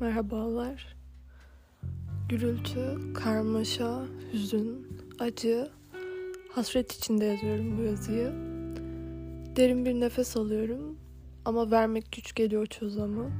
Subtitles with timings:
[0.00, 0.96] Merhabalar.
[2.28, 4.86] Gürültü, karmaşa, hüzün,
[5.18, 5.68] acı,
[6.52, 8.32] hasret içinde yazıyorum bu yazıyı.
[9.56, 10.98] Derin bir nefes alıyorum
[11.44, 13.30] ama vermek güç geliyor çoğu zaman.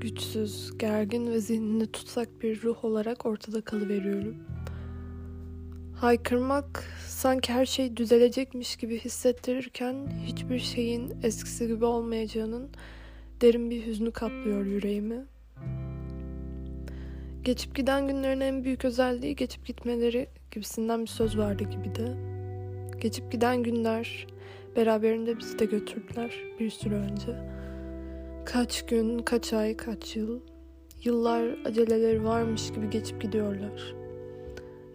[0.00, 4.36] Güçsüz, gergin ve zihnini tutsak bir ruh olarak ortada kalıveriyorum.
[5.96, 12.70] Haykırmak sanki her şey düzelecekmiş gibi hissettirirken hiçbir şeyin eskisi gibi olmayacağının
[13.40, 15.33] derin bir hüznü kaplıyor yüreğimi.
[17.44, 22.14] Geçip giden günlerin en büyük özelliği geçip gitmeleri gibisinden bir söz vardı gibi de.
[23.00, 24.26] Geçip giden günler
[24.76, 27.36] beraberinde bizi de götürdüler bir süre önce.
[28.44, 30.40] Kaç gün, kaç ay, kaç yıl,
[31.04, 33.94] yıllar aceleleri varmış gibi geçip gidiyorlar.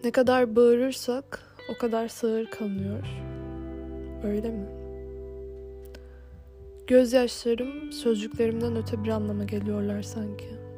[0.04, 3.06] Ne kadar bağırırsak o kadar sağır kalınıyor.
[4.24, 4.66] Öyle mi?
[6.86, 10.69] Gözyaşlarım sözcüklerimden öte bir anlama geliyorlar sanki.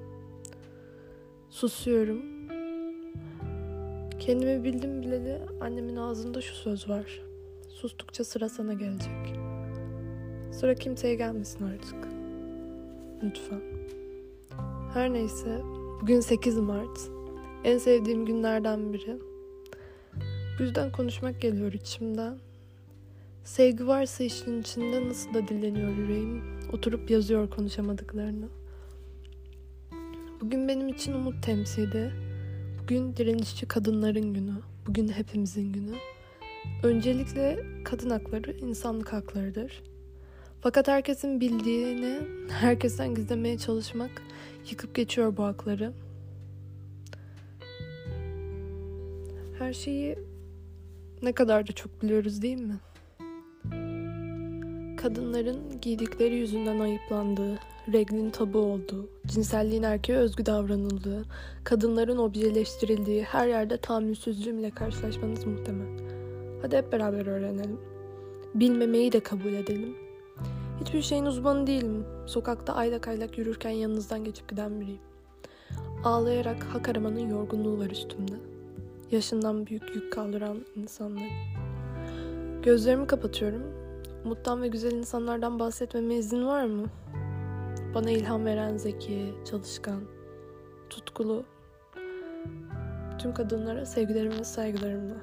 [1.62, 2.22] Susuyorum.
[4.18, 7.22] Kendimi bildim bileli annemin ağzında şu söz var.
[7.69, 9.38] Sustukça sıra sana gelecek.
[10.52, 12.08] Sıra kimseye gelmesin artık.
[13.22, 13.60] Lütfen.
[14.94, 15.60] Her neyse,
[16.00, 16.98] bugün 8 Mart.
[17.64, 19.19] En sevdiğim günlerden biri.
[20.58, 22.38] Bu yüzden konuşmak geliyor içimden.
[23.44, 26.42] Sevgi varsa işin içinde nasıl da dilleniyor yüreğim.
[26.72, 28.61] Oturup yazıyor konuşamadıklarını.
[30.42, 32.10] Bugün benim için umut temsili.
[32.82, 34.52] Bugün direnişçi kadınların günü.
[34.86, 35.94] Bugün hepimizin günü.
[36.82, 39.82] Öncelikle kadın hakları insanlık haklarıdır.
[40.60, 42.18] Fakat herkesin bildiğini
[42.50, 44.10] herkesten gizlemeye çalışmak
[44.70, 45.92] yıkıp geçiyor bu hakları.
[49.58, 50.18] Her şeyi
[51.22, 52.76] ne kadar da çok biliyoruz değil mi?
[55.03, 57.58] Kadınların giydikleri yüzünden ayıplandığı,
[57.92, 61.25] reglin tabu olduğu, cinselliğin erkeğe özgü davranıldığı,
[61.65, 65.87] kadınların objeleştirildiği her yerde tahammülsüzlüğümle karşılaşmanız muhtemel.
[66.62, 67.81] Hadi hep beraber öğrenelim.
[68.54, 69.97] Bilmemeyi de kabul edelim.
[70.81, 72.05] Hiçbir şeyin uzmanı değilim.
[72.26, 75.00] Sokakta aylak aylak yürürken yanınızdan geçip giden biriyim.
[76.05, 78.34] Ağlayarak hak aramanın yorgunluğu var üstümde.
[79.10, 81.31] Yaşından büyük yük kaldıran insanlar.
[82.62, 83.81] Gözlerimi kapatıyorum.
[84.25, 86.87] Umuttan ve güzel insanlardan bahsetmeme izin var mı?
[87.94, 90.03] Bana ilham veren zeki, çalışkan,
[90.91, 91.44] tutkulu
[93.19, 95.16] tüm kadınlara sevgilerim ve saygılarımla.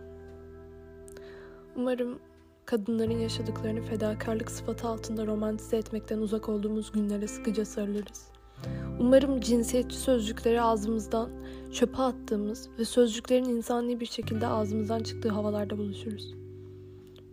[1.76, 2.20] Umarım
[2.66, 8.28] kadınların yaşadıklarını fedakarlık sıfatı altında romantize etmekten uzak olduğumuz günlere sıkıca sarılırız.
[9.00, 11.30] Umarım cinsiyetçi sözcükleri ağzımızdan
[11.72, 16.36] çöpe attığımız ve sözcüklerin insani bir şekilde ağzımızdan çıktığı havalarda buluşuruz.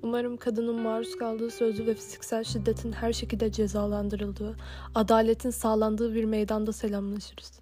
[0.07, 4.57] Umarım kadının maruz kaldığı sözlü ve fiziksel şiddetin her şekilde cezalandırıldığı,
[4.95, 7.61] adaletin sağlandığı bir meydanda selamlaşırız.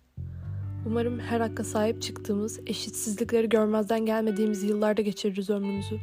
[0.87, 6.00] Umarım her hakka sahip çıktığımız, eşitsizlikleri görmezden gelmediğimiz yıllarda geçiririz ömrümüzü.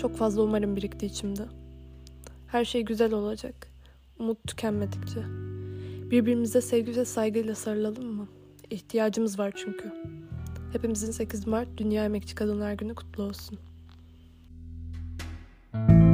[0.00, 1.42] Çok fazla umarım birikti içimde.
[2.46, 3.68] Her şey güzel olacak.
[4.18, 5.20] Umut tükenmedikçe.
[6.10, 8.28] Birbirimize sevgi ve saygıyla sarılalım mı?
[8.70, 9.92] İhtiyacımız var çünkü.
[10.72, 13.58] Hepimizin 8 Mart Dünya Emekçi Kadınlar Günü kutlu olsun.
[15.76, 16.05] Thank you.